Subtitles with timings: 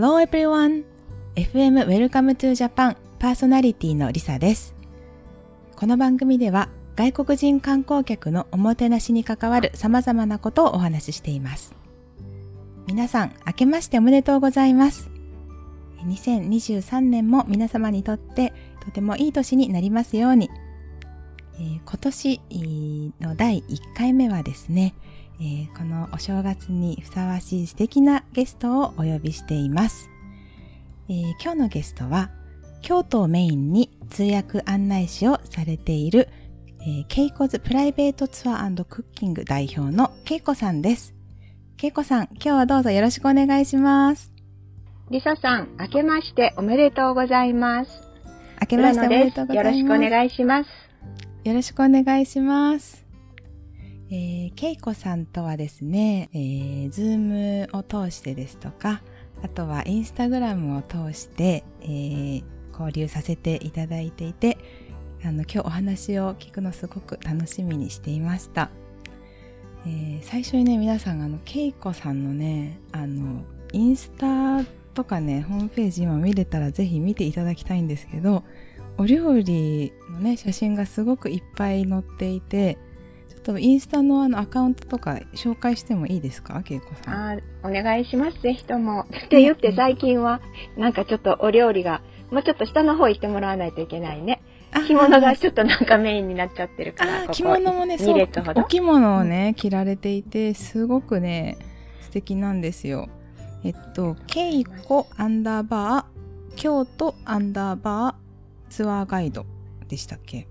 [0.00, 0.84] Hello everyone!
[1.34, 4.76] FM Welcome to Japan パーソナリティのリサです。
[5.74, 11.74] この番組では外国人観光客のおもてなしに関わる様々なことをお話ししています。
[12.86, 15.10] 皆さん、明けましておめでとうございます。
[16.06, 18.52] 2023年も皆様にとって
[18.84, 20.48] とてもいい年になりますように。
[21.58, 22.40] 今年
[23.20, 24.94] の第1回目はですね、
[25.40, 30.10] えー、このお正月にふさわしい素敵なゲストをお呼びしています。
[31.08, 32.30] えー、今日のゲストは、
[32.82, 36.28] 京都をメインに通訳案内士をされている、
[36.80, 41.14] えー、ケイコズプライベートツアークッキング代表のケイコさんです。
[41.76, 44.32] ケイコさん、今日はどうぞよろしくお願いします。
[45.10, 47.90] リサさん、明けましておめでとうございます。
[48.60, 49.78] 明けましておめでとうございます。
[49.78, 50.70] よろしくお願いします。
[51.44, 53.07] よろしくお願いします。
[54.10, 59.02] えー、ケイコさんとはですね、えー、 Zoom を通してですとか、
[59.42, 62.42] あとはインスタグラムを通して、えー、
[62.72, 64.56] 交流させていただいていて、
[65.22, 68.70] あの、今日お話を聞くのすごく楽しみにしていました。
[69.86, 73.42] えー、最初にね、皆さん、あの、ケイコさんのね、あの、
[73.74, 74.64] インスタ
[74.94, 78.42] とかね、ホームページ今見れたらぜひ見ていただきたいんですけど、
[78.96, 82.78] お料理のね、写真がすごくいっぱい載っていて、
[83.52, 86.62] とインスタのあのアカウントとか紹介してもいいですか？
[86.68, 87.14] 恵子さん。
[87.32, 89.06] あお願いします、ぜひとも。
[89.26, 90.40] って言って最近は、
[90.76, 94.42] なんかちょっとお料理が、もうちょっと下の方行ってもらわないといけないね。
[94.86, 101.56] 着物がちょっとなんかメインになっちゃってるから、ここ着物もね、そう、お着物をね、着られていて、すごくね、
[102.02, 103.08] 素敵なんですよ。
[103.64, 109.46] えっと、ケイコアンダーバー、京都アンダーバーツアーガイド
[109.88, 110.36] でしたっけ？
[110.36, 110.48] はい。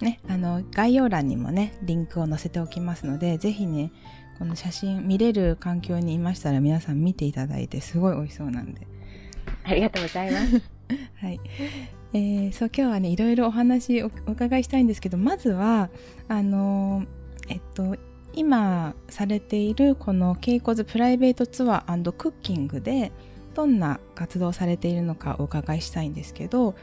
[0.00, 3.92] ね、あの、概要欄にもね、リンクを載せておきますので、ぜひね、
[4.38, 8.86] この写真見れる環境にいましたら皆さん見ていただいて、すごい美味しそうなんで。
[9.64, 10.62] ありがとうございます。
[11.16, 11.40] はい。
[12.12, 15.90] えー、そう、今日はね、いろいろお話お伺いしたいんですけど、まずは、
[16.28, 17.04] あの
[17.48, 17.96] えっと、
[18.36, 23.10] 今されているこのケイコズプライベートツアークッキングで
[23.54, 26.74] どんな活動をされているのかお伺いしたいんですけど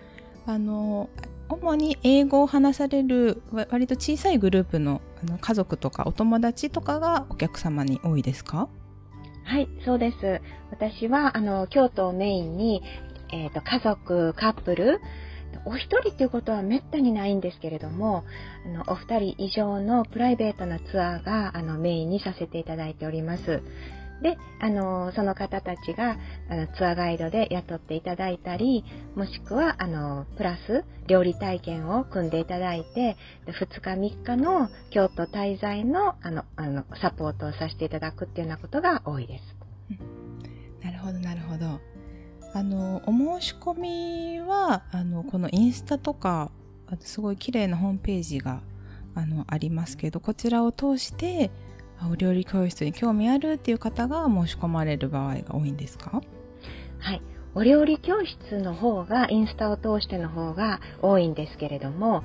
[0.48, 1.10] あの
[1.50, 5.02] 主に英語を話される割と小さいグループの
[5.40, 8.70] 家族とかお友達とかがお客様に多いですか？
[9.46, 10.42] はい、そうです。
[10.72, 12.82] 私はあの京都をメインに、
[13.32, 15.02] えーと、家族、カップル、
[15.66, 18.24] お一人っていうことはめったにないんですけれども、
[18.66, 23.62] あのお二人以上のプライベートなツアーがあのメインにさせていただいております。
[24.24, 26.18] で、あの、その方たちが、
[26.50, 28.86] あの、ツアーガイドで雇っていただいたり、
[29.16, 33.18] もしくは、あの、プラス、料理体験を組んでいただいて、
[33.48, 39.64] 2日3日の京都滞在の、あの、あの、サポートをさせていただくっていうようなことが多いです。
[40.84, 41.82] なるほど、なるほど。
[42.54, 46.50] あの、お申し込みは、あの、このインスタとか、
[47.02, 48.62] すごい綺麗なホームページが、
[49.16, 51.52] あの、ありますけど、こちらを通して、
[52.12, 56.22] お料理教室に興味あるっていう方が申し込まれる場合が多いんですか？
[57.00, 57.22] はい。
[57.56, 62.24] お料理教室の方が、インスタを通しての方が多いんですけれども、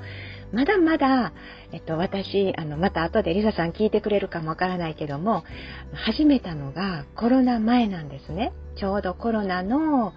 [0.52, 1.34] まだまだ、
[1.70, 5.44] えっと、私、あの、また後でリサさん聞いてくれるかもわからないけども、
[5.92, 8.52] 始めたのがコロナ前なんですね。
[8.76, 10.14] ちょうどコロナの、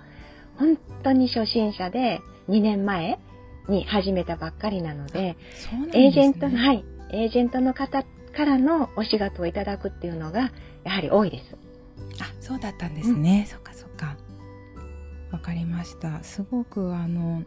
[0.57, 3.19] 本当に初心者で2年前
[3.67, 5.35] に始めたばっかりなので、
[5.91, 10.51] でね、エージェントの、はい、エージェントの方からのお仕事をいただくっていうのが
[10.83, 11.55] やはり多いです。
[12.21, 13.45] あ、そうだったんですね。
[13.45, 14.17] うん、そっかそっか。
[15.31, 16.23] わかりました。
[16.23, 17.43] すごくあの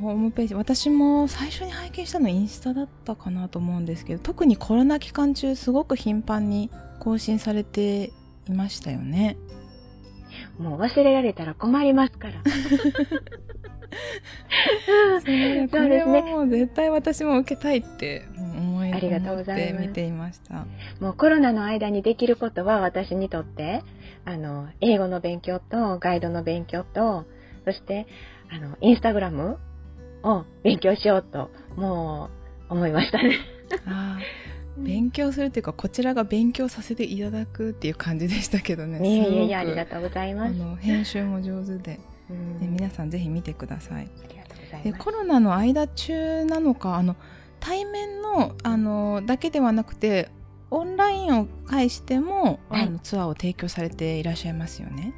[0.00, 6.70] ホームページ私も最初に拝見したのインスタだったかなと思うんですけど特にコロナ期間中すごく頻繁に
[7.00, 8.12] 更新されて
[8.48, 9.36] いましたよね
[10.58, 12.34] もう忘れられたら困りますから
[15.24, 18.47] そうね、これはもう絶対私も受けたいって思
[18.88, 19.86] いありがとうございます。
[19.86, 20.66] 見ていました
[21.00, 23.82] もうコロナの間にできることは私にとって
[24.24, 27.24] あの英語の勉強とガイドの勉強と
[27.64, 28.06] そして
[28.50, 29.58] あのインスタグラム
[30.22, 32.30] を勉強しようとも
[32.70, 33.38] う思いましたね。
[33.86, 34.18] あ
[34.78, 39.00] 勉強するっていうかこちらが勉強させていただくっていう感じでしたけどね。
[39.02, 40.50] いやいやありがとうございます。
[40.50, 42.00] あの編集も上手で。
[42.60, 44.08] で皆さんぜひ見てください。
[44.84, 47.16] でコロナの間中なのかあの
[47.60, 50.30] 対面のあのだけではなくて
[50.70, 55.14] オンラインを介しても、はい、あのツアーを提供されていらっしゃいますよね。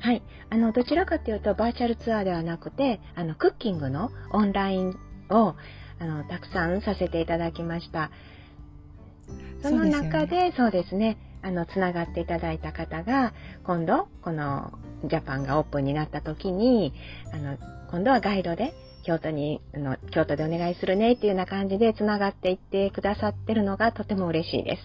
[0.00, 0.22] はい。
[0.50, 4.96] あの、どちらかというと、バーチャルツアーではなくて、あの、クッキングのオンライン
[5.28, 5.54] を、
[5.98, 8.10] あの、たくさんさせていただきました。
[9.62, 13.34] その中で、そうですね、あの、つながっていただいた方が、
[13.64, 14.72] 今度、この、
[15.04, 16.92] ジャパンがオープンになった時に、
[17.32, 17.56] あの、
[17.90, 24.82] 今度はガイドで、京都に、あの、京都でお願いするねっていうような感じでつながっていってくださってるのがとても嬉しいです。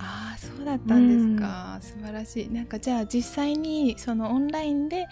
[0.00, 1.78] ああ、そうだったんですか。
[1.80, 2.52] 素晴らしい。
[2.52, 5.08] なんかじゃあ実際にそのオンラインで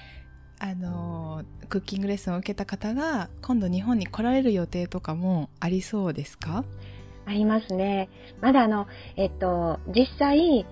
[0.60, 6.64] あのクッキングレッスンを受けた方が今度日本に来られる予定とかもありそうですか？
[7.26, 8.08] ありますね。
[8.40, 8.86] まだあの、
[9.16, 10.64] えっと、実際、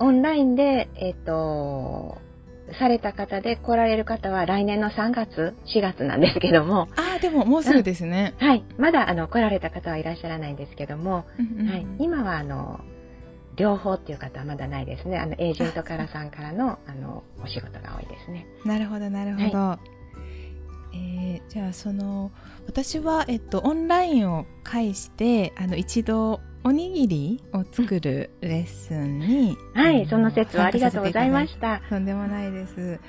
[0.00, 2.18] オンラインで、えっと、
[2.78, 6.88] された方で来られる方は来年の3月、4月なんですけども。
[6.96, 8.34] ああ、でももうすぐですね。
[8.40, 8.64] はい。
[8.78, 12.80] まだあの来られた方はいらっしゃらないんですけども、うんうん、はい、今はあの、
[13.56, 15.18] 両方っていう方はまだないですね。
[15.18, 18.46] あの、エージェントからさんからの、あの、お仕事が多いですね。
[18.64, 19.58] なるほど、なるほど。
[19.58, 20.01] はい、
[20.94, 22.30] えー、じゃあ、その、
[22.66, 31.82] 私は、えっと、オンラインを介して、あの、一度、おにぎりを作るレッスンに、はい、その説はありがとうございました。
[31.88, 33.00] とんでもないです。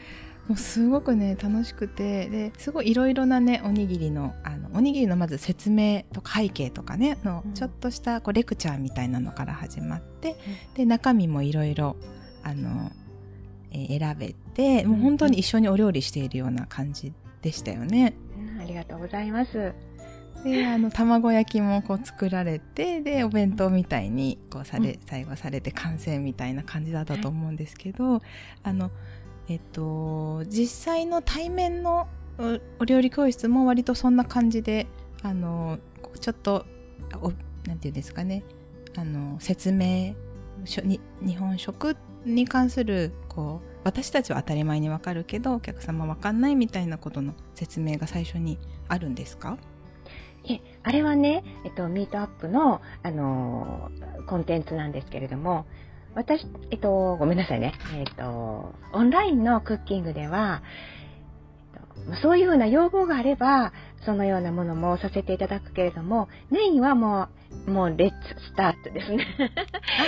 [0.48, 2.28] もうすごくね楽しくて。
[2.30, 11.96] ですごいいろいろなねおにぎりのあのおにぎりのまず説明とか背景とかねの、ちょっとしたこうレクチャーみたいなのから始まって、うん、で中身もいろいろ
[12.44, 12.92] あの、
[13.72, 17.14] えー、選べて、もう本当に一緒にお料理しているような感じ
[17.44, 18.16] でしたよね。
[18.56, 19.74] うん、ありがとうございます。
[20.44, 28.22] であの卵焼きもこう作られてでお弁当みたいにこうされ、最後されて完成みたいな感じだったと思うんですけど、
[28.64, 28.92] あの
[29.48, 32.08] えっと、実際の対面の
[32.80, 34.88] お料理教室も割とそんな感じで
[35.22, 35.80] あの
[36.20, 36.66] ちょっと
[37.68, 38.44] なんていうんですかね
[38.96, 40.16] あの説明
[40.84, 48.58] に日本食に関するこう私たちは当たり前にわかるけどお客様わかんないみたいなことの説明が最初に
[48.88, 49.58] あるんですか？
[50.50, 53.92] えあれはね、えっと、ミートアップの、あの
[54.28, 55.66] コンテンツなんですけれども
[56.16, 57.74] 私、えっと、ごめんなさいね。
[57.96, 60.62] えっと、オンラインのクッキングでは、
[62.22, 63.74] そういうふうな要望があれば、
[64.06, 67.30] そのようなものもさせていただくけれども、メインはもう、
[67.68, 68.16] もうレッツ
[68.50, 69.26] スタートですね。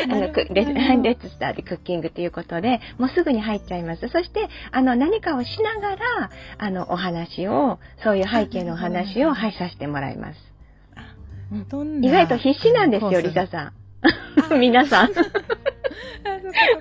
[0.03, 0.21] あ の
[0.53, 4.07] レッツスタートクッキングということで、もうすぐに入っちゃいます。
[4.09, 10.39] そして、あの、何かをしながら、あの、お話を、そういう背景のお話を、はい、させてもらいます。
[12.01, 13.74] 意外と必死なんですよ、リサさん。
[14.59, 15.12] 皆さん。
[15.12, 15.30] あ、そっか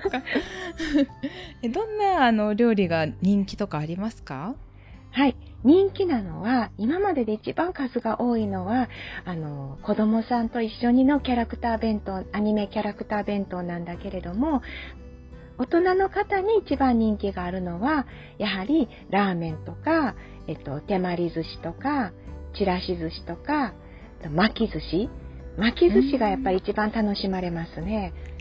[0.03, 0.21] そっか。
[1.63, 4.55] えどんなあの料理が人気とかありますか？
[5.11, 5.35] はい。
[5.65, 8.87] 人気なのは、今までで一番数が多いのは、
[9.25, 14.61] あの、子供さんと一緒にのキャラクター弁当、アニメキャラクター弁当なんだけれども、
[15.57, 18.05] 大人の方に一番人気があるのは、
[18.37, 20.15] やはりラーメンとか、
[20.47, 22.11] えっと、手まり寿司とか、
[22.55, 23.73] ちらし寿司とか、
[24.31, 25.09] 巻き寿司
[25.57, 28.13] 巻き寿司がやっぱり一番楽しまれますね。
[28.15, 28.34] ああ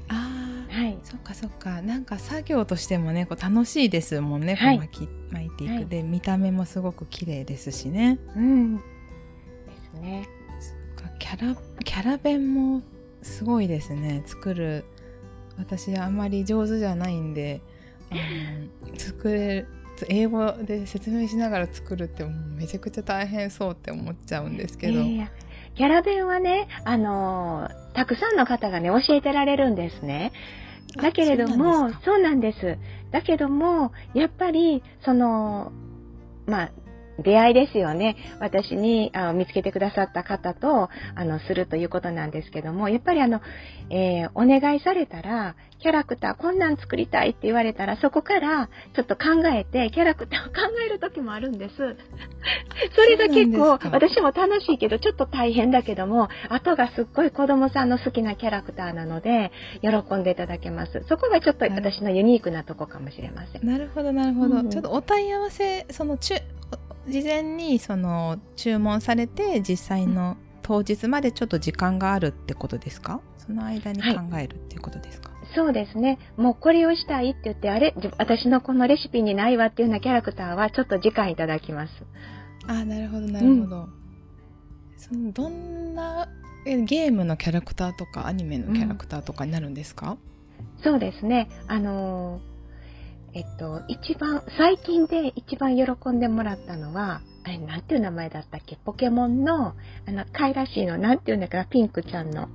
[0.74, 1.82] はい、そっかそっか。
[1.82, 8.18] なんか作業としてもねこう楽しいですもんね、はい、巻き巻いていく、はい、で見た目もすごく綺麗ですしね。
[8.34, 8.76] うん。
[8.76, 8.82] で
[9.92, 10.28] すね。
[11.20, 12.82] キャラキャラ弁も
[13.22, 14.22] すごいですね。
[14.26, 14.84] 作る。
[15.56, 17.60] 私あんまり上手じゃないんで、
[18.10, 19.68] うん、 作れる
[20.08, 24.94] 英語で説明しながら作るってもうめちゃくちゃ大変そうって思っちゃうんですけど。
[25.74, 30.32] キャラ弁はね、あのー、たくさんの方がね、教えてられるんですね。
[31.01, 32.79] だけれども、そうなんです。
[33.10, 35.72] だけども、やっぱり、その、
[36.46, 36.70] まあ、
[37.18, 38.16] 出会いですよね。
[38.40, 43.40] 私にあ見つけてくださった方と、あの、するということなんですけども、やっぱりあの、
[43.90, 45.54] えー、お願いされたら、
[45.84, 51.74] キャラクターこんなん作りたいって言われたら、そこからちょっと考えて、キャラクターを 考える時もあるんです。
[52.96, 59.52] それが結構、私も楽しいけど、ちょっと大変だけども、後がすっごい子供さんの好きなキャラクターなので、
[59.82, 61.04] 喜んでいただけます。
[61.06, 63.66] そこがちょっと私のユニークなとこかもしれません。
[63.66, 64.56] なるほど、なるほど。
[64.56, 66.36] うん、ちょっとお問い合わせ、その、中、
[67.08, 73.20] 事前にその注文されて実際の当日までちょっと時間があるってことですか？
[73.37, 76.19] その間に考えるっていうことですか、はい、そうですね。
[76.39, 81.93] もうこれをしたいって言って、あれ私のこのレシピにないわっていうようなキャラクターはちょっと時間いただきます。
[82.67, 83.77] ああ、なるほど、なるほど。
[83.77, 83.93] うん、
[84.96, 86.27] そのどんな
[86.65, 90.17] ゲームのキャラクターとかアニメのキャラクターとかになるんですか、
[90.79, 91.51] うん、そうですね。
[91.69, 92.54] あのー
[93.34, 98.76] えっと、一番、最近で一番喜んでもらったのは、あれ、なんていう名前だったっけ？
[98.84, 99.74] ポケモンの、
[100.06, 102.48] あの、かいらしいの、なんていうんだかな、ピンクちゃんの。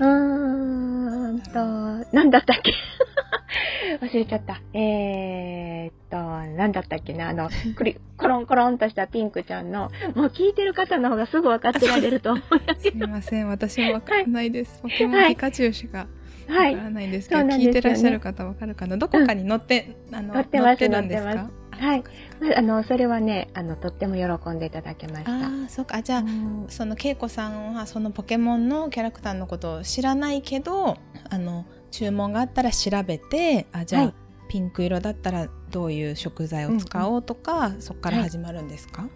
[0.00, 2.72] うーんと、なんだったっけ？
[4.00, 4.60] 忘れちゃった。
[4.72, 6.16] えー、っと、
[6.56, 12.82] なんだったっけな、あの、くり、コロンコロンとしたピンクちゃんの、もう聞いてる方の方がすぐ分かってられると思 います。
[12.82, 14.80] すみません、私も分かんないです。
[14.82, 16.06] はい、ポケモンピカチュウしか
[16.48, 16.72] はい。
[16.74, 17.76] わからないんですけど、そうなんですよね。
[17.76, 18.96] 聞いてらっしゃる方わかるかな？
[18.96, 22.04] どこかに載って、あの載ってまするんです載ってかはい。
[22.40, 25.32] まあ、あの、それはね、あの、とっても喜んでいただけました。
[25.32, 25.36] あ
[25.66, 25.96] あそうか。
[25.96, 26.66] あじゃあ、うん。
[26.68, 30.96] その恵子さんはそのポケモンのキャラクターのことを知らないけど
[31.30, 34.14] あの注文があったら調べてあじゃあ、はい。
[34.48, 39.06] ピンク色だったらどういう食材を使おうとか、そこから始まるんですか、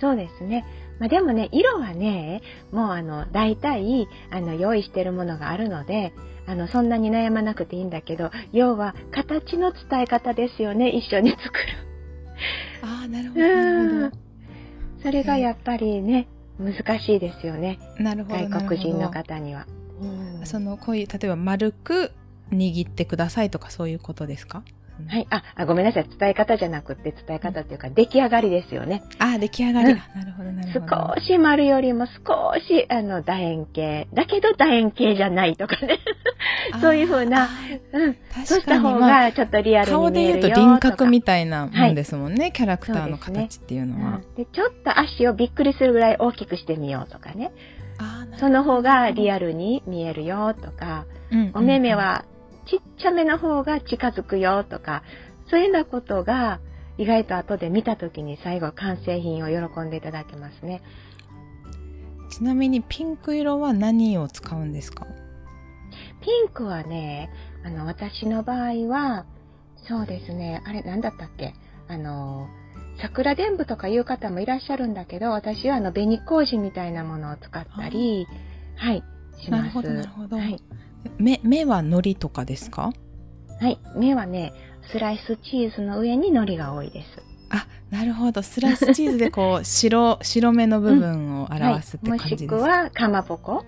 [0.00, 0.64] そうですね。
[1.00, 6.12] まあ、でもね、色はね、もうあの、大体、あの、用意してるものがあるので、
[6.48, 11.50] あの、そんなに悩まなくていいんだけど、要は、形の伝え方ですよね、一緒に作る。
[12.82, 13.34] ああなるほ
[14.10, 14.16] ど
[15.02, 16.28] それがやっぱりね、
[16.58, 17.78] 難しいですよね。
[17.98, 19.66] なるほど外国人の方には。
[20.00, 20.06] う
[20.42, 22.12] んそのこういう例えば丸く
[22.52, 24.62] 握ってくださいとかそういうことですか？
[25.06, 25.26] はい。
[25.30, 26.06] あ、あごめんなさい。
[26.18, 29.02] 伝え方じゃなくて、伝え方っていうか、出来上がりですよね。
[29.18, 29.98] ああ出来上がり、うん。
[29.98, 31.14] あなるほどなるほど。
[31.16, 32.12] 少し丸よりも少
[32.60, 34.08] し、あの、楕円形。
[34.12, 35.98] だけど楕円形じゃないとかね。
[36.80, 37.48] そういう風なあ
[37.92, 38.10] うん。
[38.10, 44.34] ーそうした方がちょっとリアル顔に見えるよで言うと輪郭みとたいなもんですもんね、キャラクターの形っていうのかは、うん。
[44.34, 47.50] で、ちょっと足をびっくりするぐらい大きくしてみようとかね。
[48.38, 52.24] その方がリアルに見えるよとか、うんお目目は
[52.70, 55.02] ちっちゃめの方が近づくよとか、
[55.50, 56.60] そういうようなことが
[56.98, 60.82] 意外と後で見た時に最後完成品を喜んでいただけますね。
[62.30, 65.06] ちなみにピンク色は何を使うんですか？
[66.20, 67.30] ピンクはね、
[67.64, 69.24] あの、私の場合は、
[69.88, 71.54] そうですね、あれ、なんだったっけ？
[71.88, 72.48] あの、
[73.00, 78.26] 桜伝舞とかいう方もいらっしゃるんだけど、私はあの、紅麹みたいなものを使ったり、
[78.76, 79.02] はい、
[79.42, 79.62] します。
[79.62, 80.62] なるほどなるほどはい。
[81.18, 82.92] 目目は海苔とかですか？
[83.60, 83.78] はい。
[83.96, 84.52] 目はね、
[84.92, 87.06] スライスチーズの上に海苔が多いです。
[87.50, 88.42] あなるほど。
[88.42, 93.64] スライスチーズでこう 白白目の部分を表すってはい、感じですか、もしくは、かまぼこ。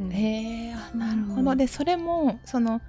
[0.00, 0.10] うん。
[0.12, 1.58] へえあなるほど、うん。
[1.58, 2.80] でそれもその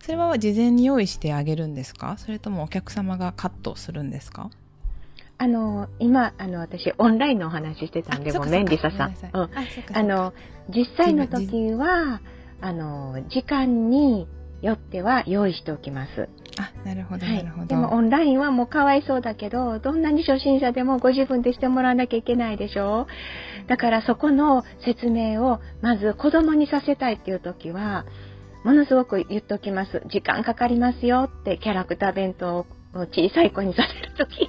[0.00, 2.16] それは事前に用意してあげるんですか？
[2.18, 4.50] それともお客様がカットするんですか？
[5.38, 9.14] あの、今、あの、私、オンラインのお話ししてたんで、ごめん、リサさん。
[9.34, 9.50] うん。
[9.92, 10.32] あの、
[10.74, 12.22] 実際の時は、
[12.60, 14.26] あの、時間に
[14.62, 16.28] よっては用意しておきます。
[16.58, 23.06] あなるほどはないるほど、でもオンラインはもうかわいそうだけど、どんなに初心者でもご自分でしてもらわなきゃいけないでしょ
[23.66, 28.06] だからそこの説明をまず子供にさせたいっていう時は、
[28.64, 30.02] ものすごく言っておきます。
[30.10, 34.48] 時間かかりますよってキャラクター弁当を小さい子にさせる時。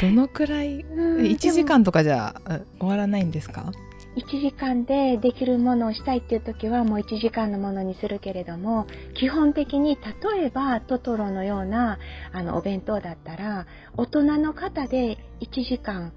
[0.00, 3.72] どのくらい？1時間とかじゃあ終わらないんですか？
[4.16, 11.98] 1時間でできるものをしたいっていう時はもう1時間のものにするけれども基本的に例えばトトロのような
[12.32, 13.66] あのお弁当だったら
[13.96, 16.12] 大人の方で1時間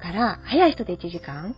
[0.00, 1.54] から早い人で1時間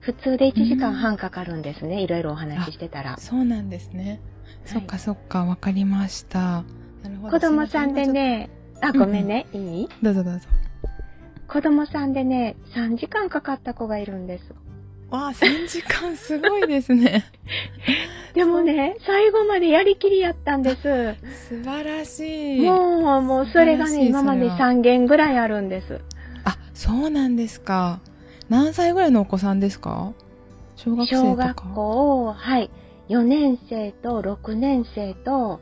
[0.00, 3.16] 普通で1時間半かかるんですね、いろいろお話ししてたら。
[3.18, 4.20] そうなんですね、
[4.64, 4.68] い。
[4.68, 6.62] そっかそっかわかりました。
[7.02, 7.30] なるほど。
[7.30, 8.48] 子供さんでね
[8.80, 9.88] あごめんね、いい？
[10.02, 10.46] どうぞどうぞ。
[11.48, 14.44] 子供さんでね3時間かかった子がいるんです
[15.10, 17.24] わあ3時間すごいですね。
[18.34, 20.82] でもね最後までやりきりやったんです。
[21.48, 22.60] 素晴らしい。
[22.60, 24.56] もう、もう、それがね、今までそれは。
[24.72, 26.00] 3件ぐらいあるんです。
[26.44, 28.00] あそうなんですか。
[28.48, 30.12] 何歳ぐらいのお子さんですか？
[30.76, 31.30] 小学生とか？
[31.30, 32.70] 小学校、はい、
[33.08, 35.60] 4年生と6年生と、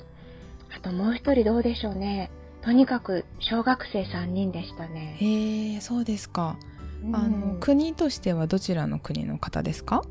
[0.74, 2.30] あともう一人どうでしょうね。
[2.62, 5.16] とにかく、小学生3人でしたね。
[5.20, 6.73] へえそうですか、うん
[7.12, 10.02] あの国としてはどちらの国の方ですか？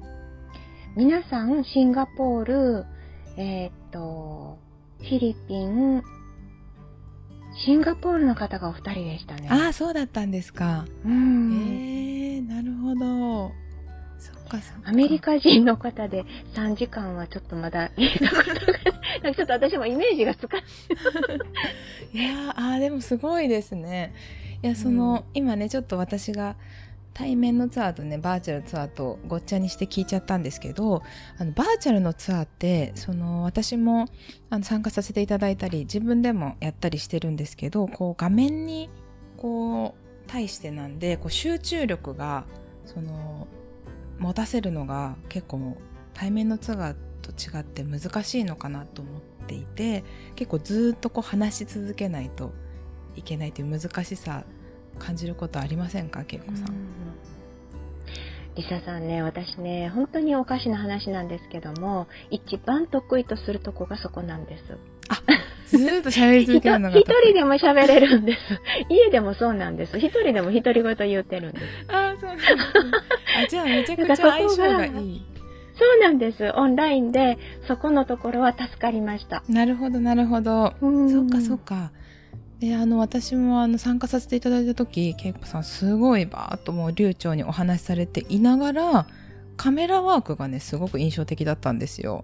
[0.96, 2.86] 皆さん、シンガポール、
[3.38, 4.60] えーっと、
[5.00, 6.04] フィリピン、
[7.66, 9.48] シンガポールの方がお二人でしたね。
[9.50, 12.38] ああそうだったんですか、うへん。
[12.38, 13.52] えなるほど
[14.20, 19.34] そっかそっかアメリカ人の方で3時間はちょっとまだ聞いたことが。
[19.34, 20.66] ちょっと私もイメージがつかない。
[22.14, 24.14] いやーあーでもすごいですね
[24.64, 26.56] いやその、今ねちょっと私が
[27.14, 31.04] 対面のツアーとねバーチャルツアーとごっちゃにして聞いちゃったんですけど
[31.38, 34.08] あのバーチャルのツアーってその私も
[34.50, 38.90] あの参加させていただいたり自分でもやったりしてるんですけどこう画面に
[39.38, 42.46] こう対してなんでこう集中力が
[42.86, 43.48] その
[44.18, 45.78] 持たせるのが結構
[46.14, 50.04] 対面のツアーと違って難しいのかなと思っていて
[50.36, 52.54] 結構ずーっとこう話し続けないと
[53.16, 54.44] いけないという難しさ
[55.00, 56.76] 感じることありませんか恵子さん？
[58.56, 64.78] リサさんね、私ね、本当におかしな話なんですけども、一番得意とするとこがそこなんです。
[65.76, 68.40] ずーっと喋り続けるのが一人でも喋れるんです。
[68.90, 69.98] 家でもそうなんです。
[69.98, 71.66] 一人でも独り言言ってるんです。
[71.88, 72.62] あーそうなんですね
[73.44, 75.26] あじゃあめちゃくちゃ相性がいい。
[75.76, 76.52] そうなんです。
[76.56, 79.44] オンラインで、そこのところは助かりました。
[79.50, 80.76] なるほどなるほど。
[80.80, 81.92] うんそっかそっか。
[82.64, 89.08] であの私もあの参加させていただいた時恵子さんすごいバーッともう流暢にお話しされていながら
[89.58, 92.24] カメラワークがねすごく印象的だったんですよ。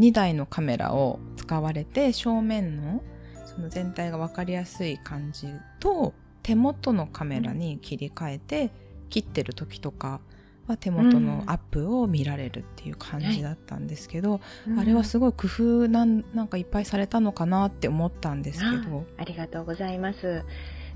[0.00, 3.04] 2台のカメラを使われて正面の
[3.46, 5.46] その全体が分かりやすい感じ
[5.78, 8.72] と手元のカメラに切り替えて
[9.10, 10.20] 切ってる時とか
[10.68, 14.40] は手元のアップを見られるっていう感じだったんですけど、
[14.78, 19.04] あれはすごい工夫なんなんかいっぱいされたのかなって思ったんですけど。
[19.16, 20.44] ありがとうございます。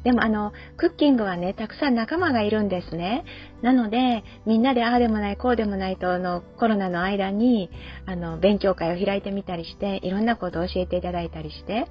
[0.04, 3.24] でもあの、クッキングはね、たくさん仲間がいるんですね。
[3.62, 7.70] なので、みんなでああでもない、こうでもないと、あの、コロナの間に、
[8.04, 11.86] あの、勉強会を開いてみたりして、いろんなことを教えていただいたりして、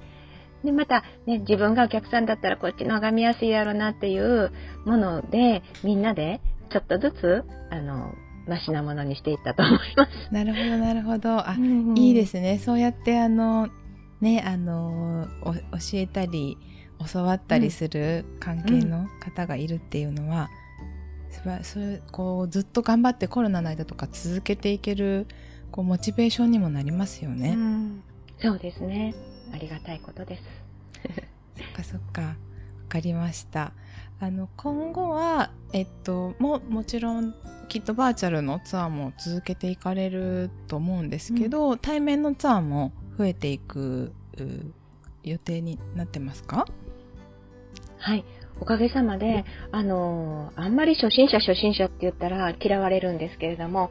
[0.62, 4.52] で、また、ね、自分がお客さんだったらこっちの方が見やすいやろなっていう
[4.84, 6.40] もので、みんなで、
[6.72, 8.14] ちょっとずつ、あの、
[8.46, 10.32] マシなものにしていったと思います。
[10.32, 13.68] なるほどなるほどあ、うんいいですねそうやってあの
[14.20, 15.60] ねあのお教
[15.94, 16.58] えたり
[17.12, 20.50] 教わったりする関係の方がいるっていうのは、
[21.30, 25.26] すばそれこうずっと頑張ってコロナの間とか続けていける
[25.72, 27.54] こうモチベーションにもなりますよね。
[27.56, 28.02] うん
[28.40, 29.14] そうですね。
[29.52, 30.42] ありがたいことです。
[31.58, 32.36] そっかそっかわ
[32.88, 33.72] かりました。
[34.22, 37.34] あの今後はえっとももちろん
[37.68, 44.72] きっとバーチャルのツアーも続けていかれると思うんですけど、対面のツアーも増えていくう
[45.24, 46.66] 予定になってますか？
[47.98, 48.24] はい。
[48.60, 53.90] おかげさまで、あの、あんまり初心者初心者って言ったら嫌われるんですけれども、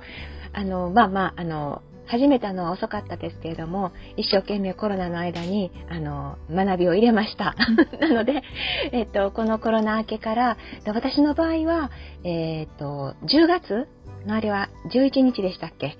[0.53, 1.81] あの、まあまあ、あの、
[2.11, 7.55] 始めたのは遅かったですけれども、一生懸命コロナの間に、あの、学びを入れました。
[8.01, 8.43] なので、
[8.91, 11.89] えっと、このコロナ明けから、で私の場合は、
[12.25, 13.87] えっと、10月
[14.25, 15.97] のあれは11日でしたっけ？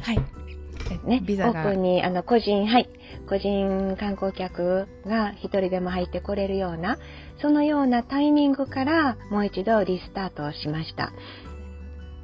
[0.00, 0.18] はい。
[1.04, 2.88] ね、ビザがオープンにあの個人、はい、
[3.28, 6.98] 個人観光客が一人でも入ってこれるような、
[7.40, 11.12] そのようなタイミングからもう一度リスタートをしました。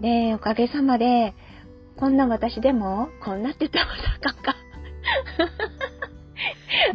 [0.00, 1.34] で、おかげさまで、
[1.98, 4.56] こんな私でも、こんなって言ったらまかんか。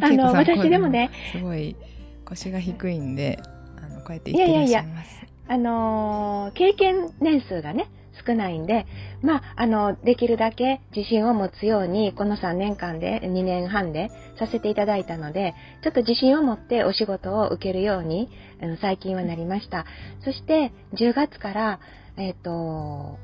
[0.00, 1.76] あの、私でもね、すごい
[2.24, 3.38] 腰が低いんで、
[3.76, 5.26] あのこうやって言ってらっしゃいます。
[5.46, 7.88] あのー経験年数がね、
[8.26, 8.86] 少ないんで、
[9.20, 18.30] まあ、あの、できるだけ自信を持つように、この3年間で、2年半でさせていただいたので、ちょっと自信を持ってお仕事を受けるように、
[18.62, 19.84] あの最近はなりました。
[20.24, 21.80] そして、10月から、
[22.16, 23.18] えっ、と、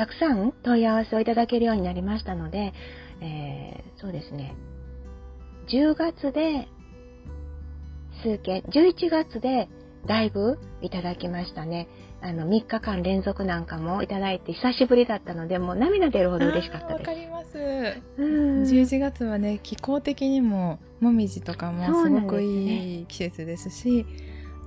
[0.00, 2.72] たくさん問い合わせをいただけるようになりましたので、
[3.20, 4.56] えーそうですね、
[5.68, 6.68] 10月で
[8.22, 9.68] 数件、11月で
[10.06, 11.86] だいぶいただきましたね。
[12.22, 17.02] あの、3日間連続なんかもいただいて久しぶりだったので、もう涙出るほど嬉しかったです。
[17.04, 17.58] かります。
[18.16, 24.06] うん11月はね気候的にももみじとかもすごくいい季節ですし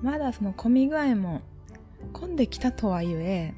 [0.03, 1.41] まだその混み具合も
[2.11, 3.55] 混んできたとはいえ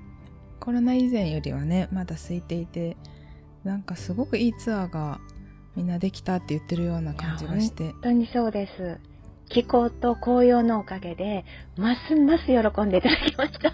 [0.66, 2.98] コロナ以前よりはねまだ空いていて
[3.64, 5.20] なんかすごくいいツアーが
[5.76, 9.00] みんなできたって言ってるような感じがして本当にそうです。
[9.48, 11.46] 気候と紅葉のおかげで、
[11.78, 13.74] ますます喜んでいただきました。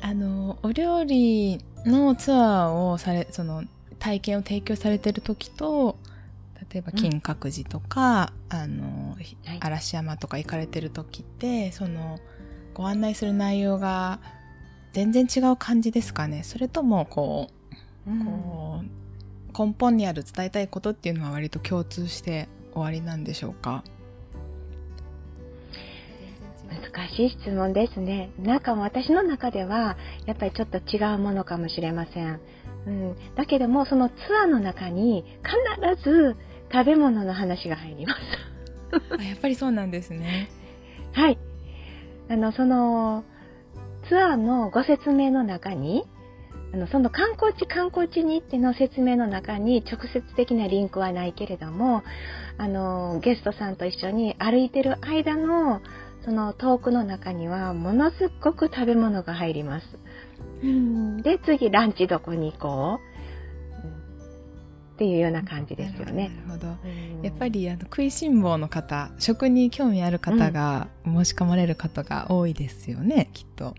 [0.06, 3.64] あのお料理のツアーをされその
[3.98, 5.96] 体験を提供されてる時と
[6.70, 12.18] 例えば金閣寺とか、あのひはい嵐山とか行かれてる時ってその
[12.74, 14.20] ご案内する内容が
[14.92, 17.48] 全然違う感じですかねそれともこ
[18.06, 23.84] うこう根本にある伝えたいことっていうのは割と共通して終わりなんでしょうか？
[26.68, 28.30] 難しい質問ですね。
[28.38, 32.40] なんか私の中では、やっぱりちょっと違うものかもしれません。
[32.86, 35.24] うん、だけども、そのツアーの中に
[35.94, 36.34] 必ず
[36.72, 38.18] 食べ物の話が入ります。
[39.18, 40.48] あやっぱりそうなんですね
[41.12, 41.38] はい。
[42.30, 43.24] あの、その、
[44.12, 46.04] ツアーのご説明の中に、
[46.74, 52.02] あの、その観光地観光地に行っての説明の中に直接的なリンクはないけれども、
[52.58, 55.80] あの、ゲストさんと一緒に歩いてる間の、
[56.26, 59.86] そのトークの中には、ものすごく食べ物が入ります。
[60.62, 64.02] うんで、次、ランチどこに行こう、うん
[64.92, 66.28] っていうような感じですよね。
[66.46, 73.74] なるほどうんやっぱりあの食いしん坊の方食に興味ある方が申し込まれる方が多いですよね、きっと。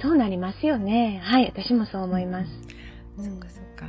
[0.00, 1.20] そうなりますよね。
[1.22, 2.50] はい、私もそう思います。
[3.16, 3.86] そっかそっか。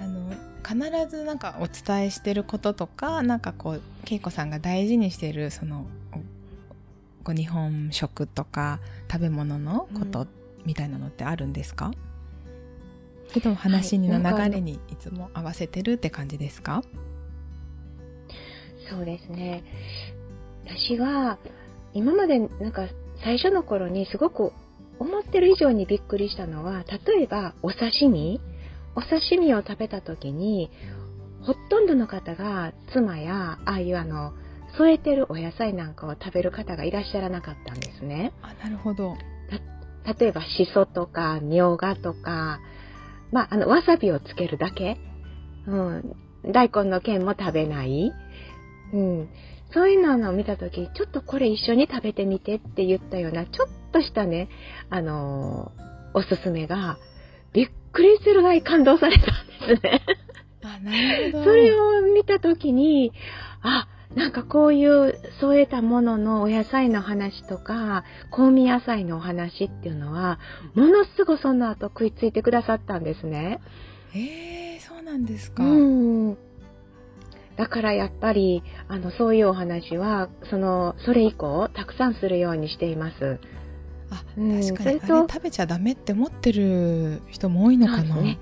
[0.00, 0.32] あの
[0.66, 6.16] 必ずなんかお伝えしてることとかなんかこう恵子さんが大事にしてるそのお
[7.24, 10.26] こう日本食とか食べ物のこと
[10.64, 11.90] みたいなのってあるんですか、
[13.28, 16.82] それとも話の流れにいつも合わせてるって感じですか、
[18.90, 19.64] そうですね。
[20.66, 21.38] 私は、
[21.92, 22.88] 今までなんか
[23.22, 24.52] 最初の頃にすごく
[25.00, 28.40] 思ってる以上にびっくりしたのは、例えばお刺身
[28.94, 30.70] お刺身を食べた時に、
[31.42, 34.32] ほとんどの方が妻や、ああいうあの、
[34.76, 38.32] 添えてるお野菜なんかを食べる方がいらっしゃらなかったんですね。
[38.42, 39.16] あ、なるほど。
[40.18, 42.60] 例えば、しそとか、みょうがとか、
[43.32, 44.96] まあ、あの、わさびをつけるだけ。
[45.66, 46.16] うん。
[46.52, 48.12] 大根の剣も食べない。
[48.92, 49.28] うん。
[49.72, 54.48] そういうのを見たとき、ちょっとこれ一緒に食べてみてって言ったような、ちょっとしたね、
[54.88, 56.98] あのー、おすすめが、
[57.52, 60.02] びっくりするぐらい感動されたんですね。
[60.62, 61.44] あ、なるほど。
[61.50, 63.12] それを見たときに、
[63.62, 70.40] あ、なんかこういう添えたもののお野菜の話とか、香味野菜のお話っていうのは、
[70.74, 73.60] ものすごその後食いついてくださったんですね。
[74.14, 75.62] ええー、そうなんですか。
[75.62, 76.38] うん。
[77.60, 83.38] だからやっぱり、あの、そういうお話は、その、それ以降、たくさんするようにしています。
[84.10, 88.16] あ、うん、確かに、食べちゃダメって思ってる人も多いのかな。
[88.16, 88.38] ね、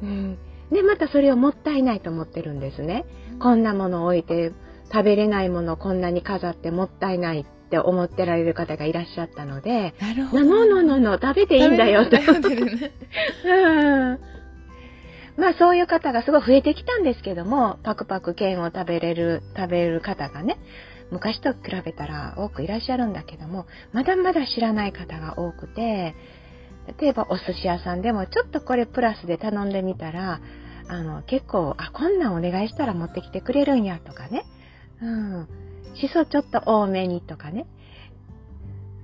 [0.00, 0.38] うん。
[0.70, 3.04] で、またそれをもったいないと思ってるんですね。
[3.40, 4.52] こんなものを置いて、
[4.92, 10.44] 食べれないものをこんなに飾ってもったいないって思ってられる方がいらっしゃったので、なるほど。
[10.44, 12.18] のののの、食べていいんだよって。
[12.18, 12.24] ね、
[13.44, 14.39] うん。
[15.40, 20.58] まあそういう方がすごい増えてきたんですけども、パクパク剣を食べれる、食べる方がね、
[21.10, 26.14] 昔と比べたら多くいらっしゃるんだけども、まだまだ知らない方が多くて、
[27.00, 30.40] 例えばお寿司屋さんでもちょっとこれプラスで頼んでみたら、
[30.88, 34.44] あの、結構、あ、こんなんお願いしたら持ってきてくれるんやとかね。
[35.00, 35.48] うん。
[35.94, 37.66] しそちょっと多めにとかね。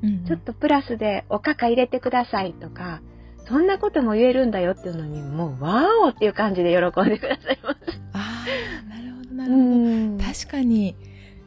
[0.02, 3.00] うん、ちょっとプラスでおかか入れてくださいとか、
[3.46, 7.78] そんなことも言えるんだよっていうのに、もう、わーおっていう感じで喜んでくださいます。
[8.12, 8.44] あ
[8.84, 10.24] あ、なるほど、なるほど。
[10.24, 10.96] 確かに、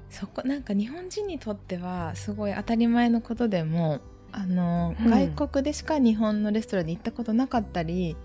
[0.09, 3.99] そこ、なんか日本人にとっては、すごい当たり前のことでも、
[4.31, 8.15] あの、うん、外国でしか日本のレストランに行ったことなかったり、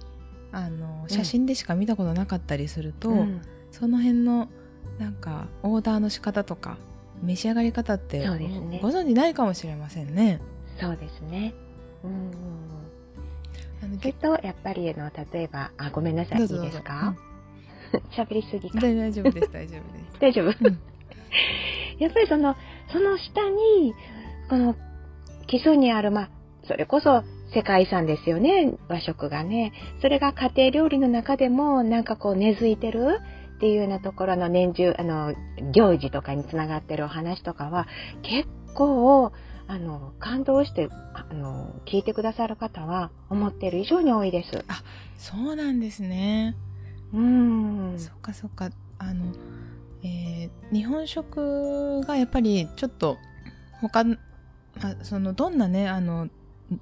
[0.52, 4.48] あの、写真でしか見たことなかったりすると、うん、その辺の、
[4.98, 6.78] なんかオーダーの仕方とか
[7.20, 10.40] 召し上がり方ってね、ご存じないかもしれませんね。
[10.80, 11.52] そうですね。
[12.04, 12.30] うん。
[14.00, 17.14] それとやっぱりあの例えばあごめんなさいいいですか？
[18.16, 18.80] 喋、うん、 りすぎか。
[18.80, 20.20] 大丈夫です大丈夫です。
[20.20, 20.46] 大丈夫？
[20.68, 20.78] うん、
[21.98, 22.56] やっぱりその
[22.92, 23.94] その下に
[24.48, 24.74] この
[25.46, 26.28] 基礎にあるまあ
[26.64, 27.22] それこそ
[27.54, 29.72] 世界遺産ですよね和食がね。
[30.00, 33.18] それが家庭料理の中でもなんかこう根付いてる。
[33.54, 35.32] っていうようなところの年中、あの、
[35.72, 37.86] 行事とかにつながってるお話とかは、
[38.22, 39.30] 結構、
[39.66, 44.64] あの、感動して、あの、聞いてくださる方は、思ってる以上に多いです。
[44.68, 44.82] あ、
[45.18, 46.56] そうなんですね。
[47.12, 47.94] うん。
[47.98, 48.70] そっかそっか。
[48.98, 49.32] あの、
[50.02, 53.16] えー、日本食がやっぱりちょっと、
[53.80, 54.16] 他、ま
[54.82, 56.28] あ、その、どんなね、あの、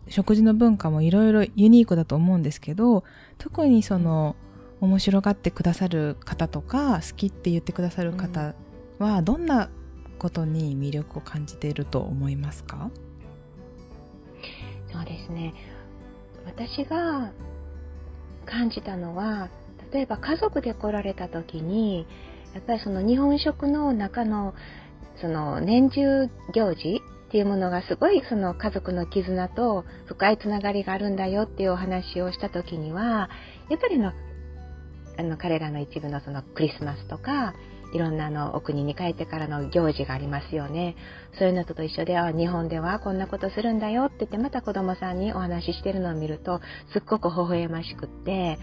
[0.09, 3.05] 食事の文化もいろいろユニークだと思うんですけど、
[3.39, 8.55] 特にその、うん面白がってくださる方とか好きって言ってくださる方
[8.99, 9.71] はどんな
[10.23, 12.91] ことに魅力を感じていると思いますか？
[14.93, 15.53] そうですね。
[16.47, 17.33] 私が
[18.47, 19.51] 感じたのは
[19.93, 22.07] 例えば家族で来られた時に
[22.55, 24.55] やっぱりその日本食の中の
[25.21, 33.29] その年中行事っていうものがすごいその家族の絆と深いつながりがあるんだよっていうお話をした時には
[33.71, 34.13] やっぱりの
[35.19, 37.55] あの彼らの一部のそのクリスマスとか
[37.93, 40.97] いろんなあのお国に帰ってからの行事がありますよね。
[41.39, 46.61] そういうのと一緒で、あ、日本ではこんなことするんだよって言ってまた子供さんにお話ししてるのを見ると
[46.93, 48.59] すっごく微笑ましくって、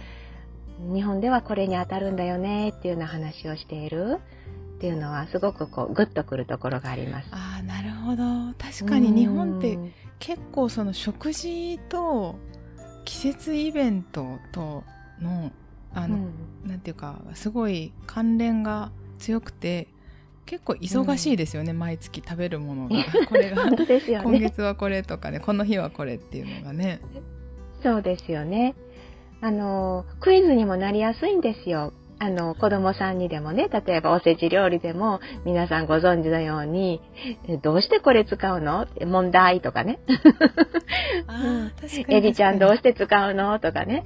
[0.94, 4.20] 日本ではこれに当たるんだよねっていうような話をしている
[4.78, 7.28] っていうのはすごくこうグッとくるところがあります。
[7.32, 8.24] ああ、なるほど。
[8.58, 9.78] 確かに日本って
[10.20, 12.36] 結構その食事と
[13.06, 14.84] 季節イベントと
[15.22, 15.52] の
[15.94, 19.88] あの、うん、なんていうかすごい関連が強くて
[20.46, 22.96] 結構忙しいですよね、うん、毎月食べるものが。
[23.30, 23.78] これが、ね、
[24.24, 27.02] 今月はこれとかねこの日はこれっていうのがね。
[27.84, 28.76] そうですよね。
[29.42, 31.94] あのクイズにもなりやすいんですよ。
[32.22, 37.02] あの、子供さんにでもね、例えばおせち料理でも、皆さんご存知のように、
[37.64, 38.88] どうしてこれ使うの？
[39.06, 40.00] 問題とかね。
[41.28, 42.16] あ確かに。
[42.18, 43.58] エビちゃんどうして使うの？
[43.60, 44.06] とかね。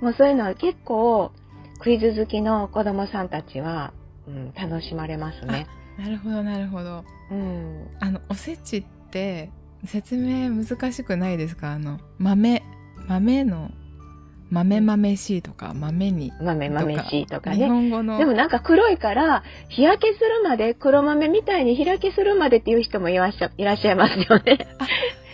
[0.00, 1.30] もうそういうのは結構、
[1.78, 3.92] クイズ好きの子供さんたちは、
[4.26, 5.66] うん、楽しまれますね。
[5.98, 7.04] なるほど、なるほど。
[7.30, 7.88] うん。
[8.00, 9.50] あの、おせちって、
[9.84, 11.72] 説明難しくないですか？
[11.72, 12.62] あの、豆、
[13.08, 13.70] 豆の
[14.50, 16.30] 豆豆しいとか、豆に。
[16.40, 17.68] 豆豆しいとか日ね。
[17.68, 18.18] 本語の。
[18.18, 24.58] でもなんか黒いから、日焼けするまで、黒豆みたいに日焼けするまでっていう人もいらっしゃいらっしゃいますよね。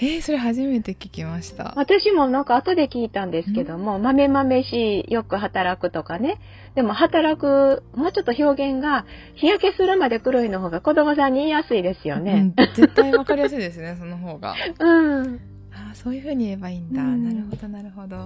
[0.01, 1.74] えー、それ初めて聞きました。
[1.77, 6.38] 私もなんか後で聞いたんですけども、豆豆しい、よく働くとかね。
[6.79, 12.55] でも働く、もうちょっと表現が、日焼けするまで黒いの方が子供さんに言いやすいですようねん。
[12.55, 14.55] 絶対わかりやすいですね、 その方が。
[14.79, 15.41] うん。
[15.73, 17.03] ああ、そういう風に言えばいいんだ。
[17.03, 18.17] うんなるほど、なるほど。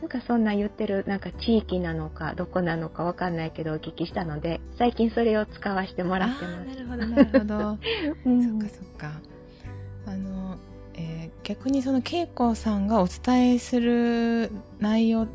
[0.00, 6.68] なんかそんな言ってる、なんか地域なのか、どこなのかわかんないけどお聞きしたので、最近それを使わせてもらってます。
[6.68, 7.78] なるほど、なるほど。
[8.26, 9.20] うんそっかそっか。
[10.06, 10.56] あの、
[10.94, 14.50] えー逆にその恵子さんがお伝えする
[14.80, 15.26] 内容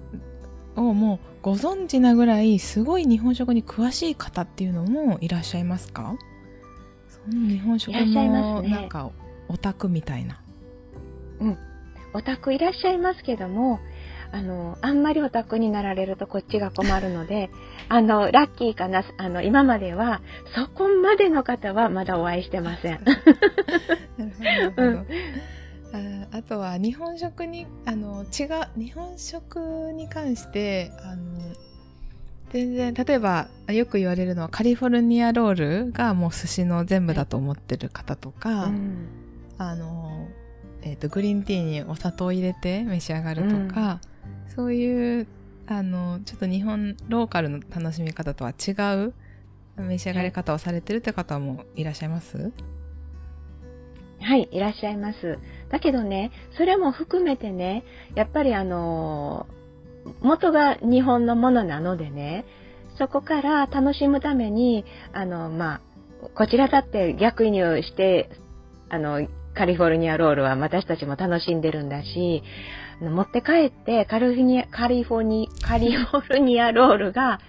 [0.75, 6.15] をもうご存知なぐらいすごい日本食に詳しい方っていうのもいらっしゃいますか？
[7.31, 9.11] 日本食もなんか
[9.47, 10.39] オタクみたいな。
[12.15, 13.79] オタクいらっしゃいますけども、
[14.31, 17.49] あの、あんまりオタクになられるとこっちが困るので、
[17.89, 20.21] あの、ラッキーかな、あの、今までは、
[20.55, 22.99] そこまでの方はまだお会いしてません。
[23.03, 23.19] なる
[24.25, 24.83] ほど、なるほど。
[24.83, 25.05] うん
[25.93, 31.23] ああとは日本食にあの違う日本食に関してあの
[32.51, 39.07] 全然例えばよく言われるのはカリフォルニアロールがもう寿司の全部だと思ってる方とか、うん。
[39.57, 40.27] あの、
[40.83, 43.99] えー、とグリーンティーにお砂糖を入れて召し上がるとか、
[44.55, 45.27] そういう
[45.65, 48.71] あのちょっと日本ローカルの楽しみ方とは違
[49.03, 49.13] う
[49.77, 52.51] 召し上がり方をされてるって方もいらっしゃいます、
[54.23, 55.37] はい、いらっしゃいます。
[55.69, 57.83] だけどね、それも含めてね、
[58.15, 59.47] やっぱりあの
[60.21, 62.45] 元が日本のものなのでね、
[62.97, 65.81] そこから楽しむために、あの、まあ、
[66.35, 68.29] こちらだって逆輸入して、
[68.89, 72.43] あの、カリフォルニアロールは私たちも楽しんでるんだし、
[73.01, 77.39] 持って帰ってカリフォルニア、カリフォルニカリフォルニアロールが、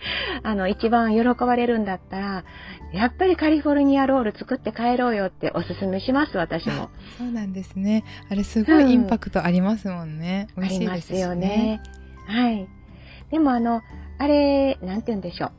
[0.42, 2.44] あの、一番喜ばれるんだったら、
[2.92, 6.90] やっぱりカリフォルニアロール作って帰ろうよっておすすめします、私も。
[7.18, 8.04] そうなんですね。
[8.30, 10.48] あれすごいインパクトありますもんね。
[10.57, 11.80] 美あ味しいですしりますよね。
[12.26, 12.68] はい。
[13.30, 13.83] でもあの、
[14.18, 15.52] あれ、なんて言うんでしょう。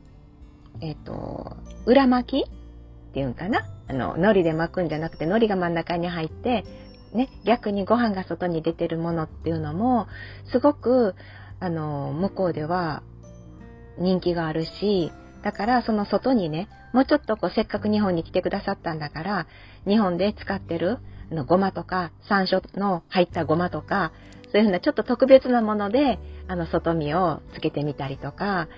[0.80, 6.64] えっ、と、裏巻きっていうんかなあの、海苔で巻くんじゃなくて、海苔が真ん中に入って、
[7.12, 10.06] ね、逆にご飯が外に出てるものっていうのも、
[10.50, 11.14] すごく、
[11.60, 13.02] あの、向こうでは
[13.98, 19.46] 人気があるし、だからその外にね、もうちょっとこうせっかく日本に来てくださったんだから、
[19.86, 20.98] 日本で使ってる
[21.30, 24.12] あのごまとか山椒の入ったごまとか、
[24.52, 28.68] そういうふうなちょっと特別なもので、あの外見をつけてみたりとか、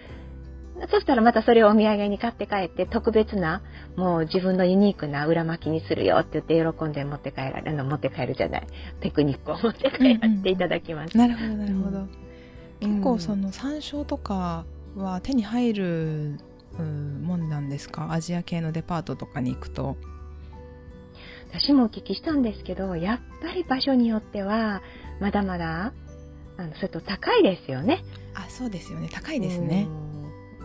[0.90, 3.62] そしたらまたそれをお土産に買って帰って特別な、
[3.96, 8.66] もう自分のユニークな裏巻きにするよって言って喜んで持って帰られ、あの持って帰るじゃない、
[9.00, 11.16] テクニックを持って帰らせていただきます。
[11.16, 11.98] なるほど、なるほど。
[11.98, 12.08] うん
[12.80, 14.64] 結構その山椒とか
[14.96, 16.38] は手に入る
[16.78, 18.12] うんもんなんですか？
[18.12, 19.96] アジア系のデパートとかに行くと。
[21.52, 24.82] 私もお聞きしたんですけど、やっぱり場所によっては、
[25.20, 25.92] まだまだ、
[26.56, 28.04] あの、それと高いですよね。
[28.34, 29.08] あ、そうですよね。
[29.12, 29.86] 高いですね。
[29.88, 30.07] うん。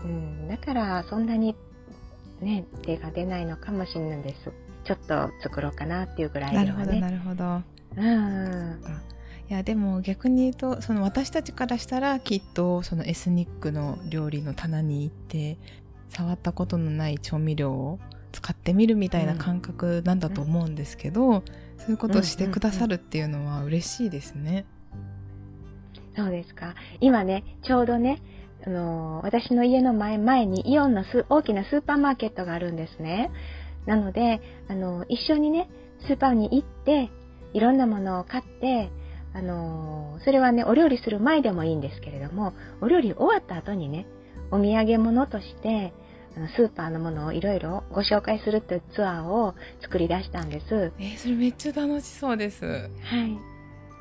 [0.04, 1.56] うんだから、そんなに、
[2.40, 4.52] ね、手が出ないのかもしれないです。
[4.84, 7.00] ちょっと作ろうかなっていうぐらいではね。
[7.00, 7.62] なるほど、なるほど。
[7.96, 8.80] うん。
[9.50, 15.58] いやでも逆に言うとその私たちからしたらきっとそのエスニックの料理の棚に行って
[16.08, 17.98] 触ったことのない調味料を
[18.32, 21.44] 使ってみるみたいな感覚なんだと思うんですけど、
[21.78, 24.64] そういうことをしてくださるっていうのは嬉しいですね。
[26.16, 26.74] そうですか。
[27.00, 28.20] 今ね、ちょうどね、
[28.66, 33.30] あのー私の家の前前にイオンのス大きなスーパーマーケットがあるんですね。
[33.86, 35.68] なので、あのー一緒にね、
[36.06, 37.10] スーパーに行って、
[37.52, 38.90] いろんなものを買って、
[39.34, 44.06] あのーそれはね、お料理する前でもいいんですけれども、お料理終わった後にね、
[44.50, 45.92] お土産物として、
[46.36, 50.92] あのスーパーのものをいろいろご紹介するというツアーを作り出したんです。
[50.98, 52.64] えーそれめっちゃ楽しそうです。
[52.64, 52.88] は
[53.24, 53.38] い。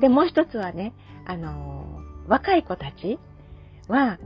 [0.01, 0.93] で、もう一つはね、
[1.25, 3.19] あのー若い子たち
[3.89, 4.17] は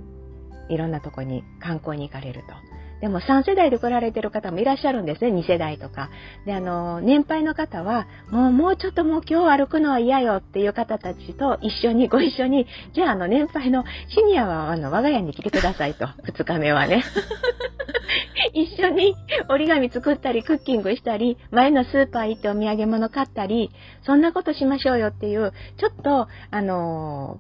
[0.69, 2.77] いろんなとこに観光に行かれると。
[3.01, 6.09] でも3世代で来られてる方もいらっしゃるんですね、2世代とか。
[6.45, 17.03] で、あの年配の方は、もう、もうちょっともう今日歩くのは嫌よっていう方たちと一緒に、ご一緒に、じゃあ、あの、年配のシニアは、あの、我が家に来てくださいと、2日目はね。
[18.53, 19.13] 一緒に
[19.49, 23.69] 折り紙作ったり、クッキングしたり、前のスーパー行ってお土産物買ったり、
[24.03, 27.37] そんなことしましょうよっていう、ちょっと、あの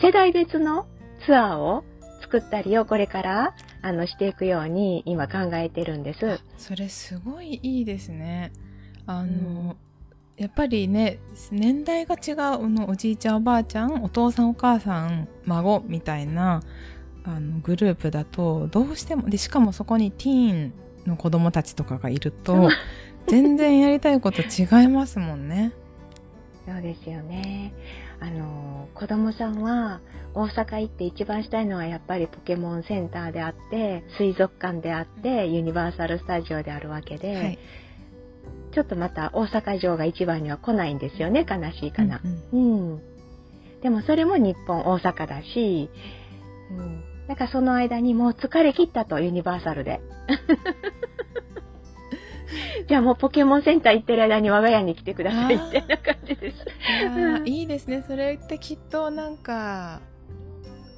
[0.00, 0.86] 世代別の
[1.26, 1.84] ツアーを
[2.30, 6.40] 作ったりをこれから、あの、していくように今考えてるんです。
[6.58, 8.52] それすごいいいですね。
[9.06, 9.76] あの、
[10.36, 11.18] やっぱりね
[11.50, 16.62] 年代が違うのおじいちゃんおばあちゃんお父さんお母さん孫みたいな
[17.24, 20.72] あのグループだとどうしてもでしかもそこにティーン
[21.08, 22.68] の子供たちとかがいると
[23.26, 25.72] 全然やりたいこと違いますもんね。
[26.68, 27.72] そうですよね。
[28.20, 30.00] あの子供さんは
[30.34, 37.58] 大阪行って一番したいのはやっぱりポケモンセンターであって水族館であってユニバーサル・スタジオであるわけで、はい、
[38.74, 42.20] ちょっとまた大阪城が一番には来ないんですよね悲しいかな。
[42.52, 43.02] うん、うん、
[43.80, 45.88] でもそれも日本大阪だし、
[46.70, 50.00] うん、だからその間にもう疲れ切ったとユニバーサルで。
[52.88, 56.66] じゃあもうポケモンセンター行ってる間に我が家に来てくださいみたいな感じです。
[57.44, 58.02] いいですね。
[58.06, 60.00] それってきっとなんか、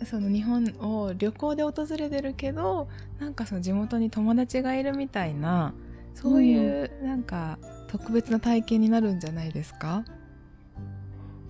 [0.04, 5.74] その日本を旅行で訪れてるけど、なんかその地元に友達がいるみたいな、
[6.14, 7.58] そういうなんか
[7.88, 10.04] 特別な体験になるんじゃないですか、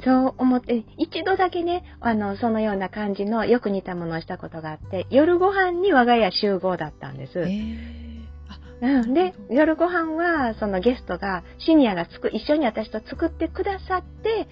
[0.03, 7.41] そう思って、一度だけね、あの、そのような感じのよく似たものをしたことがあって、夜ご飯に我が家集合だったんです。
[7.41, 8.10] えー
[8.81, 14.49] うん、で、夜ご飯は、そのゲストが、シニアがつく、一緒に私と作ってくださって、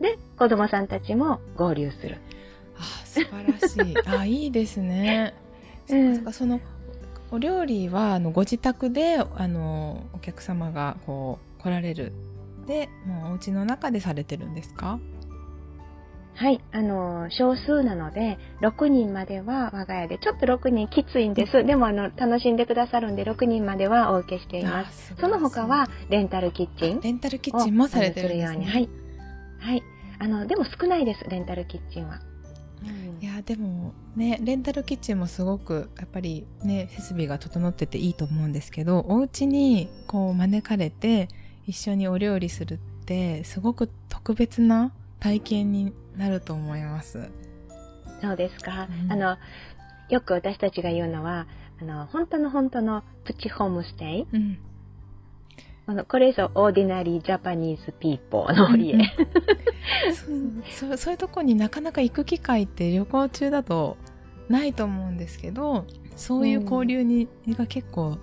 [0.00, 2.18] で、子供さんたちも合流する。
[2.76, 3.94] あ、素晴らしい。
[4.08, 5.34] あ、いいですね。
[5.90, 6.60] うん、そかその、
[7.30, 12.12] お料理は、あの、ご自宅で、あの、お客様が、こう、来られる。
[12.66, 14.98] で、もうお家の中でされてるんですか？
[16.38, 21.64] はい、あの、少数なので、6人までは我が家で、ちょっと6人きついんです。
[21.64, 25.16] でも、あの、楽しんでくださるんで、6人まではお受けしています。
[25.20, 27.00] その他は、レンタルキッチン。
[27.00, 28.66] レンタルキッチンもされてるんですね。
[28.66, 28.88] はい。
[29.58, 29.82] はい。
[30.20, 32.20] あの、でも少ないです、レンタルキッチンは。
[33.20, 41.26] いやでもねレンタルキッチンもすごくやっぱりね設備が整ってていいと思うんですけどお家にこう招かれて
[41.66, 47.30] 一緒にお料理するってすごく特別な体験になると思います。
[48.20, 48.88] そうですか。
[49.04, 49.36] うん、あの、
[50.08, 51.46] よく私たちが言うのは、
[51.80, 54.26] あの、本当の本当のプチホームステイ。
[54.32, 54.58] うん、
[55.88, 58.98] あのこれぞ ordinary Japanese people の家、
[60.70, 63.96] そうそういうとこになかなか行く機会って旅行中だと
[64.50, 68.18] ないと思うんですけどそういう交流に、うん、が結構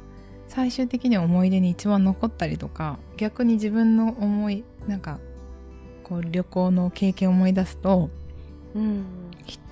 [0.47, 5.19] 最終的には思い出に一番残ったりとか逆に自分の思いなんか
[6.05, 8.11] こう旅行の経験を思い出すと、
[8.75, 9.05] うん、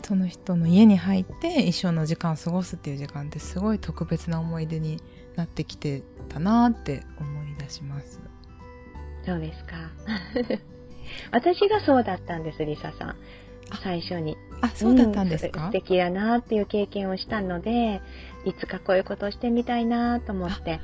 [0.04, 5.00] その人の家に入って一緒の時間を過ごすっていう時間ってすごい特別な思い出に
[5.36, 8.20] なってきてたなって思い出します。
[9.26, 9.76] そうですか？
[11.32, 13.16] 私がそうだったんです、リサさん。
[13.84, 14.36] 最初に。
[14.62, 18.02] あ、そうだったんですか、うん、素敵やなっていう経験をしたので、
[18.46, 20.80] いつかこういうことをしてみたいなと思って。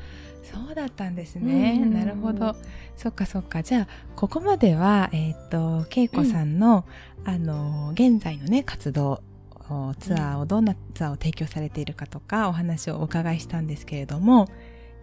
[0.51, 1.77] そうだったんですね。
[1.77, 2.55] なるほど。
[2.95, 3.63] そっかそっか。
[3.63, 6.85] じゃあ、ここまでは、えっ、ー、と、恵子さんの、
[7.25, 9.21] うん、あの、現在のね、活動、
[9.99, 14.47] ツアーを、どんなツアーを提供されているかとか、お話をお伺いしたんですけれども、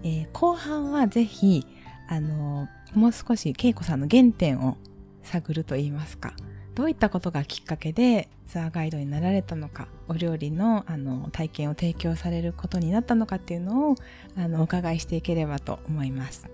[0.02, 1.66] えー、後半はぜひ、
[2.08, 4.76] あの、もう少し恵子さんの原点を
[5.22, 6.34] 探ると言いますか、
[6.76, 13.94] どういったことがきっかけでツアーガイドになられたのか、お料理のあの体験を提供されることになったのかっていうのを
[14.36, 16.46] あのお伺いしていければと思います。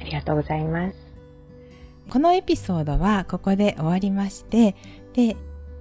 [0.00, 0.96] ありがとうございます。
[2.08, 4.74] このエピソードはここで終わりまして、
[5.12, 5.36] で、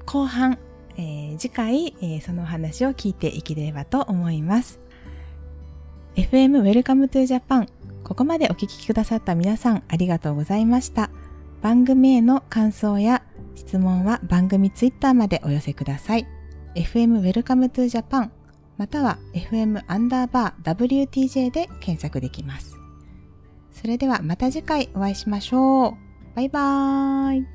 [0.05, 0.59] 後半、
[0.97, 4.81] えー、次回、えー、その話を聞いていければと思います。
[6.17, 7.69] FM Welcome to Japan
[8.03, 11.09] ここまでお聞きくださった皆さんありがとうございました。
[11.63, 13.23] 番組への感想や
[13.56, 16.28] 質問は番組ツイッターまでお寄せください。
[16.76, 18.32] FM Welcome to Japan
[18.78, 20.76] または FM アンダーバー
[21.08, 22.78] WTJ で検索できます。
[23.71, 25.93] それではまた次回お会いしましょう。
[26.36, 27.52] バイバーイ。